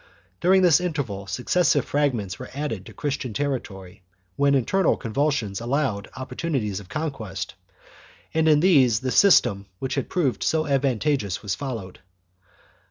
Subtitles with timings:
[0.39, 4.01] During this interval successive fragments were added to Christian territory,
[4.35, 7.53] when internal convulsions allowed opportunities of con quest,
[8.33, 11.99] and in these the system which had proved so advantageous was followed.